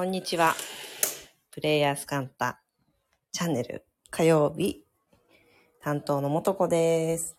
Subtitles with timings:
[0.00, 0.54] こんにちは。
[1.50, 2.62] プレイヤースカンタ
[3.32, 4.82] チャンネル火曜日
[5.82, 7.36] 担当のもとこです。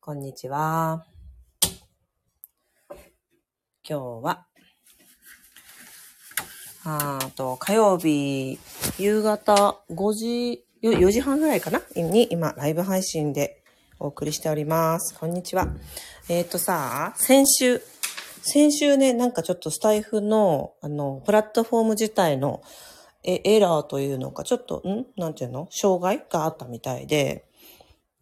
[0.00, 1.06] こんにちは。
[3.88, 4.46] 今日は、
[6.84, 8.58] あと、火曜日、
[8.98, 11.82] 夕方5時、4時半ぐらいかな？
[11.94, 13.62] に今、ライブ配信で
[14.00, 15.16] お送りしております。
[15.16, 15.68] こんにちは。
[16.28, 17.80] えっ、とさ、先週、
[18.48, 22.62] 先週ね、なんかちょっとスタイフの、あの、プラットフォーム自体の
[23.24, 25.06] えエラーというのか、ちょっと、ん？
[25.20, 25.68] なんていうの？
[25.70, 27.44] 障害があったみたいで、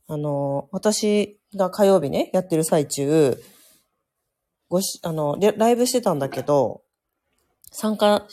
[0.08, 3.40] あの、私が火曜日ね、やってる最中、
[4.68, 6.82] ごし、あの、ライブしてたんだけど、
[7.70, 8.26] 参加、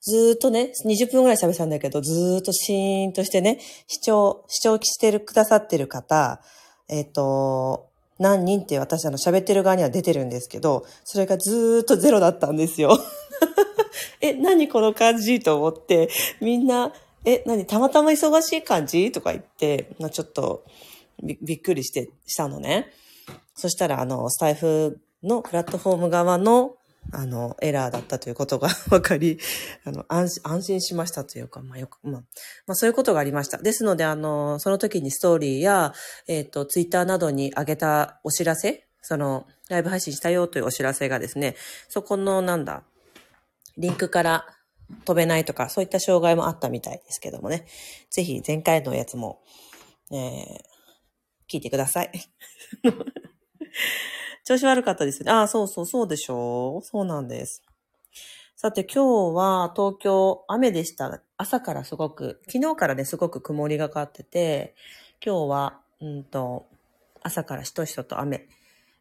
[0.00, 6.40] ずーっとね、20分ぐらい喋ったんだけど、ずーっとシーンとしてね、視聴、視聴してる、くださってる方、
[6.88, 12.98] えっ、と、何人って私あの喋ってる側には出てるんですけど、それがずーっとゼロだったんですよ。
[14.20, 16.08] え、何この感じと思って、
[16.40, 16.92] みんな、
[17.24, 20.64] え、何たまたま忙しい感じとか言って、まあ、ちょっと
[21.22, 22.92] びびっくりして、したのね。
[23.54, 26.76] そしたら、あの、スタイフのプラットフォーム側の、
[27.12, 29.38] あの、エラーだったということが 分かり、
[29.84, 32.22] あの、安心、しましたというか、まあ、よく、まあ、
[32.66, 33.58] まあ、そういうことがありました。
[33.58, 35.92] ですので、あの、その時にストーリーや、
[36.26, 41.56] えっ、と、ツイッターなどに上げたお知らせ、その、ライブ配信したよというお知らせがですね、
[41.88, 42.84] そこの、なんだ、
[43.76, 44.46] リンクから
[45.04, 47.66] 飛べないとか、そういった障害もあったみたいですけどもね。
[48.10, 49.42] ぜひ前回のやつも、
[50.10, 50.74] えー、
[51.48, 52.10] 聞いてください。
[54.44, 55.30] 調子悪かったですね。
[55.32, 56.84] ああ、そうそう、そうでしょう。
[56.84, 57.62] そうなんです。
[58.56, 61.22] さて今日は東京雨でした。
[61.38, 64.74] 朝からすごく、昨日からね、すごく曇りがかってて、
[65.24, 66.66] 今日は、うんと、
[67.22, 68.48] 朝からしとしとと雨。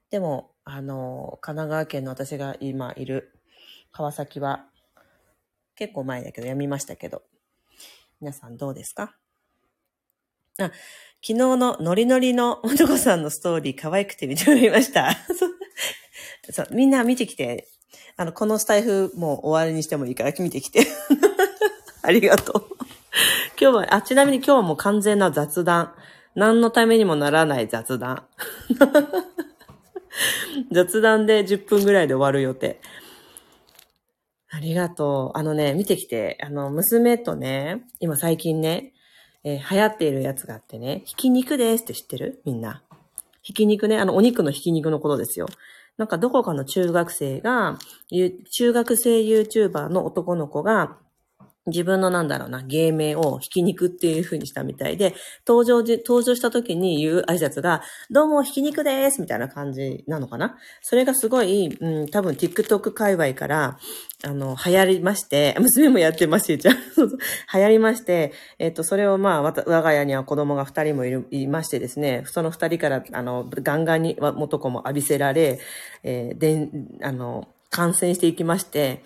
[0.10, 3.34] でも、あの、神奈川県の私が今いる
[3.92, 4.66] 川崎は
[5.76, 7.24] 結構前だけど、やみましたけど。
[8.22, 9.18] 皆さんどうですか？
[10.60, 10.74] あ、昨
[11.22, 15.16] 日のノリノリのもとこさんのストーリー可愛くて見てもらいました。
[16.52, 17.68] そうみんな見てきて。
[18.16, 20.86] あの、このスタイフもう終わりにしてもいいから見てきて。
[22.04, 22.66] ありがとう。
[23.60, 25.96] 今日は、あ、ちなみに今日はもう完全な雑談。
[26.36, 28.28] 何のためにもならない雑談。
[30.72, 32.80] 雑談で10分ぐらいで終わる予定。
[34.50, 35.38] ありがとう。
[35.38, 38.93] あのね、見てきて、あの、娘とね、今最近ね、
[39.44, 42.42] えー流行っているやつがあってね、ひき肉ですって知ってる？
[42.46, 42.84] みんな。
[43.42, 45.48] ひき肉ね、あの、お肉のひき肉のことですよ。
[45.98, 47.78] なんかどこかの中学生が、
[48.52, 50.98] 中学生 YouTuber の男の子が、
[51.68, 55.16] 自分のなんだろうな、芸名をひき肉っていう風にしたみたいで、
[55.48, 57.82] 登場じ、登場した時に言う挨拶が、
[58.12, 60.58] どうもひき肉ですみたいな感じなのかな？
[60.82, 63.78] それがすごい、うん、多分 TikTok 界隈から、
[64.26, 66.76] あの、流行りまして、娘もやってますし、じゃあ、
[67.58, 75.60] 流行りまして、えっと、それをまあ、わた我が家には子供が二人もいる、いましてですね、その二人から、あの、ガンガンに元子も浴びせられ、
[76.04, 76.70] えーで、
[77.02, 79.04] あの、感染していきまして、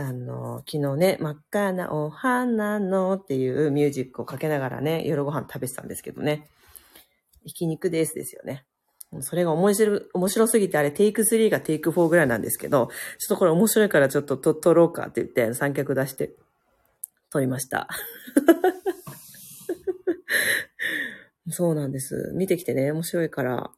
[0.00, 6.48] あの、昨日ね、真っ赤なお花のっていうミュージックをかけながらね、夜ご飯食べてたんですけどね。
[7.44, 8.64] ひき肉ですですよね。
[9.22, 16.30] それが面白、面白すぎて、あれ、テイク3がテイク4ぐらいなんですけど、ちょっとこれ面白いからちょっとと撮ろうかって言って、三脚出して、
[17.30, 17.88] 撮りました。
[21.50, 22.30] そうなんです。
[22.34, 23.72] 見てきてね、面白いから。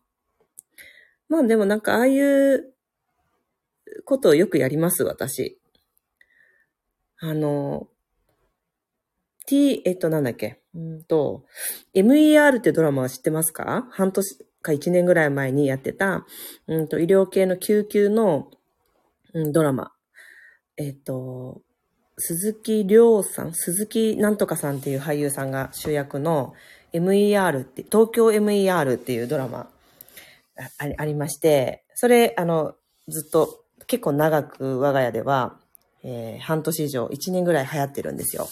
[1.30, 2.74] まあでもなんか、ああいう
[4.04, 5.58] ことをよくやります、私。
[7.20, 7.88] あの、
[9.46, 10.60] T、えっと、なんだっけ？
[10.74, 11.44] うんと、
[11.94, 13.86] MER ってドラマは知ってますか？
[13.90, 16.26] 半年か1年ぐらい前にやってた、
[16.66, 18.50] うんと、医療系の救急の、
[19.34, 19.92] うん、ドラマ。
[20.76, 21.60] えっと、
[22.16, 26.54] 鈴木亮さん、鈴木なんとかさんっていう俳優さんが主役の
[26.92, 29.68] MER って、東京 MER っていうドラマ
[30.58, 32.76] あありありまして、それ、あの、
[33.08, 35.59] ずっと結構長く我が家では、
[36.02, 38.48] えー半年以上、1年ぐらい流行ってるんですよ。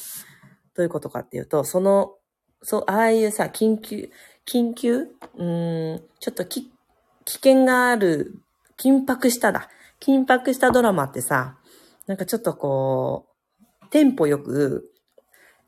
[0.75, 2.15] どういうことかっていうと、その、
[2.63, 4.11] そう、ああいうさ、緊急、
[4.47, 5.03] 緊急？
[5.03, 6.71] うーん、ちょっとき、
[7.25, 8.35] 危険がある、
[8.79, 9.69] 緊迫しただ。
[10.01, 11.59] 緊迫したドラマってさ、
[12.07, 13.27] なんかちょっとこ
[13.83, 14.91] う、テンポよく、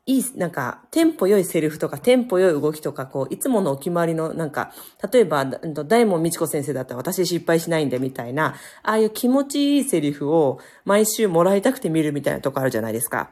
[0.07, 4.73] いい、なんか、テンポ良いセリフとか、テンポ良い動きとか、こう、いつものお決まりの、なんか、
[5.11, 13.29] 例えば、大門みちこ先生だったら私失敗しないんで、みたいな、ああいう気持ちいいセリフを毎週もらいたくて見るみたいなとこあるじゃないですか。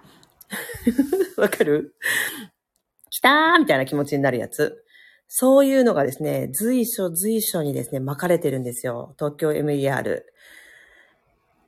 [1.38, 1.96] わかる？
[3.10, 4.84] 来たーみたいな気持ちになるやつ。
[5.28, 9.16] そういうのがですね、随所随所にですね、巻かれてるんですよ。
[9.18, 10.22] 東京 MER。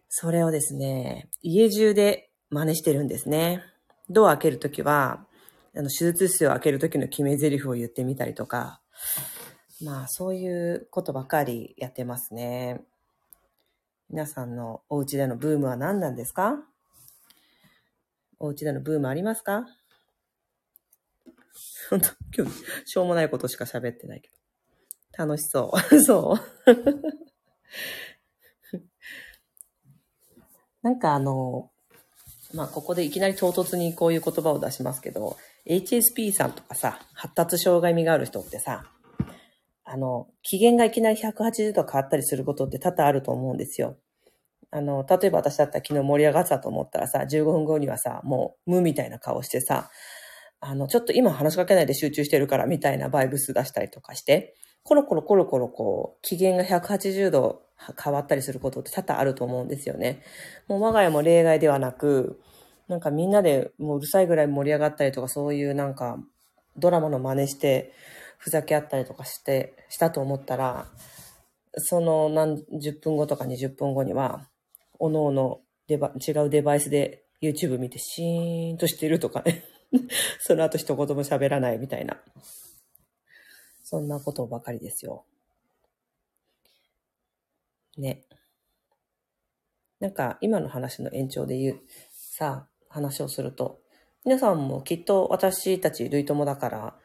[0.09, 3.63] それをですね、家中で真似してるんですね。
[4.11, 5.25] ドア開けるときは、
[5.75, 8.81] あの、手術室を開けるときの決め台詞を言ってみたりとか、
[9.83, 12.81] まあ、そういうことばかりやってますね。
[14.09, 16.55] 皆さんのお家でのブームは何なんですか？
[18.39, 19.65] お家でのブームありますか？
[21.89, 22.53] 本当今日、
[22.85, 24.35] しょうもないことしか喋ってないけど。
[25.25, 25.79] 楽しそう。
[26.03, 26.39] そう。
[30.81, 31.70] なんかあの、
[32.53, 35.37] まあ、ここでいきなり唐突にこういう言葉を出しますけど、
[35.67, 38.85] HSP さんとかさ、発達障害味がある人ってさ、
[39.83, 43.97] あの、機嫌がいきなり180度変わったりすることって多々あると思うんですよ。
[44.71, 49.89] あの、例えば私だったら昨日盛り上がったと思ったらさ、15分後にはさ、もう無みたいな顔してさ、
[50.61, 57.63] あの、ちょっと今話しかけないで集中してるからみたいなバイブス出したりとかして、コロコロコロコロこう、機嫌が180度
[58.03, 60.21] 変わったりすることって多々あると思うんですよね。
[60.67, 62.41] もう我が家も例外ではなく、
[62.87, 66.17] なんかみんなでもううるさいぐらい盛り上がったりとかそういうなんか
[66.77, 67.93] ドラマの真似して
[68.37, 70.87] ふざけ合ったりとかして、したと思ったら、
[71.75, 74.47] その何十分後とか20分後には、
[74.99, 75.95] おのおの違
[76.45, 79.63] うデバイスで YouTube 見てシーンとしてるとかね。
[80.39, 82.17] その後一言も喋らないみたいな。
[83.91, 85.25] そんなことばかりですよ。
[87.97, 88.23] ね。
[89.99, 93.81] なんか今の話の延長で言う、さあ、話をすると、
[94.23, 96.95] 皆さんもきっと私たち類友だから、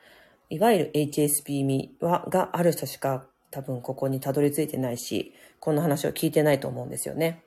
[0.48, 7.42] いわゆる HSP 味はがある人しか多分ここにたどり着いてないし、こんな話を聞いてないと思うんですよね。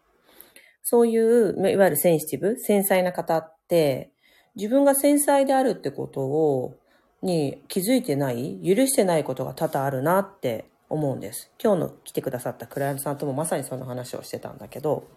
[0.83, 4.12] そういう、いわゆるセンシティブ、繊細な方って、
[4.56, 6.75] 自分が繊細であるってことを、
[7.21, 11.51] に気づいてない、許してないことが多々あるなって思うんです。
[11.62, 15.07] 今日の来てくださったクライアントさんともまさにその話をしてたんだけど、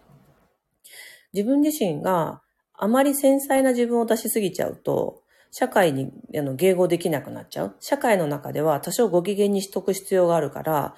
[1.33, 2.41] 自分自身が
[2.75, 5.21] あまり繊細な自分を出しすぎちゃうと、
[5.51, 7.75] 社会にあの迎合できなくなっちゃう。
[7.79, 10.95] 社会の中では多少ご機嫌にしとく必要があるから、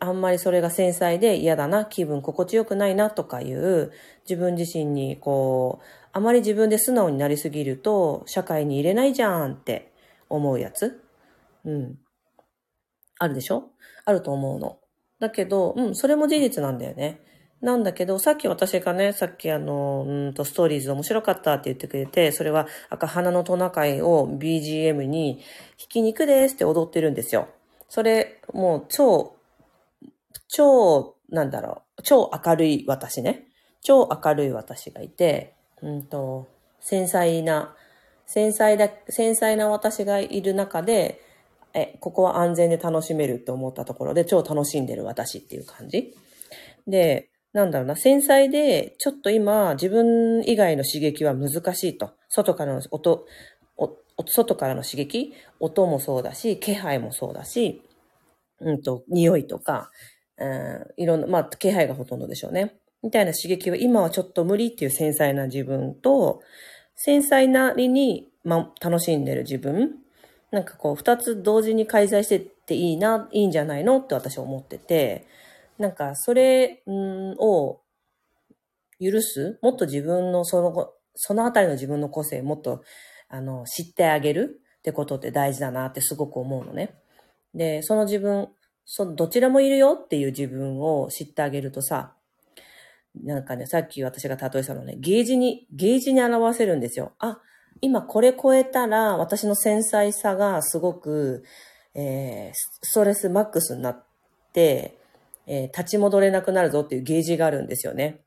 [0.00, 3.92] あんまりそれが繊細で嫌だな、気分心地よくないなとかいう
[4.28, 9.91] 自分自身にこう、あまり自分で素直になりすぎると社会に入れないじゃんって
[10.34, 11.02] 思うやつ？
[11.64, 11.98] うん。
[13.18, 13.70] あるでしょ？
[14.04, 14.78] あると思うの。
[15.20, 17.20] だけど、うん、それも事実なんだよね。
[17.60, 25.40] なんだけど、さっき私がね、さっきあの、うんと、ストーリーズ面白かったって言ってくれて、それは赤花のトナカイを BGM に、
[25.76, 27.48] ひき肉ですって踊ってるんですよ。
[27.88, 29.36] それ、もう超、
[30.48, 33.46] 超、なんだろう、超明るい私ね。
[33.80, 36.48] 超明るい私がいて、うんと、
[36.80, 37.76] 繊細な、
[38.26, 41.20] 繊細だ、繊細な私がいる中で、
[41.74, 46.14] え、ここは安全で楽しめるって思ったところで超楽しんでる私っていう感じ。
[46.86, 52.10] で、なんだろうな、繊細で、ちょっと今、自分以外の刺激は難しいと。
[52.28, 53.26] 外からの音、
[54.26, 57.82] 外からの刺激音もそうだし、気配もそうだし、
[58.60, 59.90] うんと、匂いとか、
[60.38, 62.78] うん、いろんな、まあ、気配がほとんどでしょうね。
[63.02, 66.40] みたいな刺激は今はちょっと無理っていう繊細な自分と、
[66.94, 69.96] 繊細なりに、ま、楽しんでる自分。
[70.50, 75.26] なんかこう、二つ同時に開催してっていいな、いいんじゃないのって私は思ってて、
[75.78, 77.80] なんか、それを
[79.00, 79.58] 許す？
[79.62, 82.82] もっと自分のその、そのあたりの自分の個性もっと、
[83.28, 84.60] あの、知ってあげる？
[84.78, 86.94] ってことって大事だなってすごく思うのね。
[87.54, 88.48] で、その自分、
[88.84, 92.14] そどちらもいるよっていう自分を知ってあげるとさ、
[93.14, 97.12] なんかね、さっき私が例えたのね、ゲージに、ゲージに表せるんですよ。
[97.18, 97.40] あ、
[97.80, 101.44] 今これ超えたら私の繊細さがすごく、
[101.94, 104.04] えー、ストレスマックスになっ
[104.52, 104.98] て、
[105.46, 108.20] えー、立ち戻れなくなるぞっていうゲージがあるんですよね。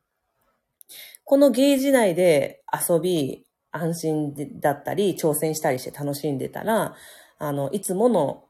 [1.24, 6.96] このゲージ内で遊び、安心だったり、挑戦したりして楽しんでたら、
[7.39, 8.46] あの、いつもの、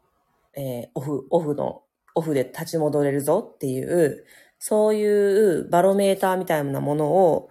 [0.55, 1.81] えー、オフ、オフの、
[2.13, 4.23] オフで立ち戻れるぞっていう、
[4.59, 7.49] そういうバロメーターみたいなものを、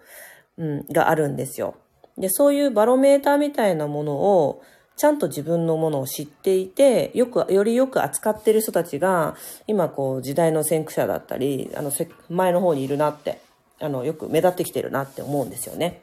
[0.57, 1.75] うん、があるんですよ。
[2.17, 4.61] で、そういうバロメーターみたいなものを、
[4.97, 9.35] ちゃんと自分のものを知っていて、よく、よりよく扱ってる人たちが、
[9.67, 11.91] 今こう時代の先駆者だったり、あの、
[12.29, 13.39] 前の方にいるなって、
[13.81, 16.01] あの、よく目立ってきてるなって思うんですよね。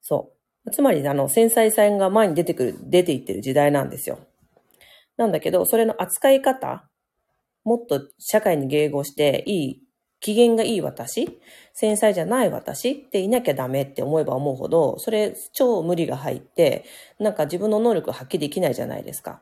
[0.00, 0.32] そ
[0.64, 0.70] う。
[0.70, 4.18] つまり、あの、繊細さが前に出てくる、出ていってる時代なんですよ。
[5.16, 6.88] なんだけど、それの扱い方、
[7.64, 9.82] もっと社会に迎合していい
[10.20, 11.40] 機嫌がいい私、
[11.72, 16.84] 繊細じゃない私っていなきゃダメって思えば思うほど、それ超無理が入って、
[17.18, 19.40] なんか自分の能力を発揮できないじゃないですか。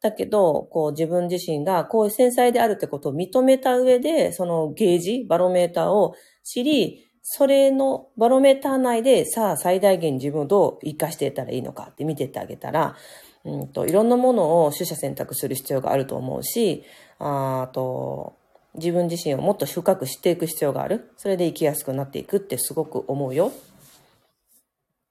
[0.00, 12.96] だけど、こう自分自身がこういう繊細であるってことを認めた上で、そのゲージ、バロメーターを知り、それのバロメーター内でさあ最大限自分をどう活かしていったらいいのかって見てってあげたら、
[13.44, 16.84] うんと、いろんなものを取捨選択する必要があると思うし、
[17.18, 18.36] あと、
[18.74, 21.12] 自分自身をもっと深く知っていく必要がある。
[21.16, 23.52] それで生きやすくなっていくってすごく思うよ。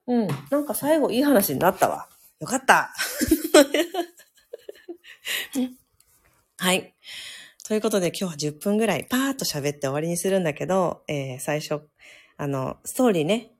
[0.07, 0.27] うん。
[0.49, 2.09] なんか最後いい話になったわ。
[2.39, 2.91] よかった。
[6.57, 6.93] はい。
[7.65, 11.87] ということで今日は10分ぐらいパーッと喋って終わりにするんだけど、えー、最初、
[12.35, 13.51] あの、ストーリーね、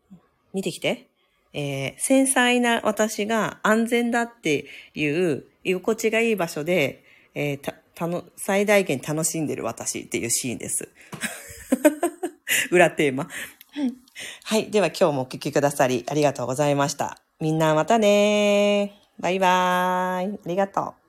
[0.53, 1.09] 見てきて。
[1.53, 7.03] えー、繊細な私が安全だっていう居心地がいい場所で、
[7.35, 10.89] えー、た、たの、最大限楽しんでる私っていうシーンです。
[12.71, 13.29] 裏テーマ。
[14.43, 14.69] はい。
[14.69, 17.17] では今日もお聞きくださりありがとうございました。
[17.39, 20.39] みんなまたねバイバーイ。
[20.45, 21.02] ありがとう。